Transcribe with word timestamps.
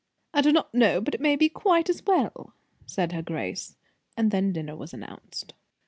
"I 0.33 0.41
do 0.41 0.51
not 0.51 0.73
know 0.73 0.99
but 0.99 1.13
it 1.13 1.21
may 1.21 1.35
be 1.35 1.47
quite 1.47 1.87
as 1.87 2.03
well," 2.03 2.55
said 2.87 3.11
her 3.11 3.21
grace; 3.21 3.77
and 4.17 4.31
then 4.31 4.51
dinner 4.51 4.75
was 4.75 4.95
announced. 4.95 5.53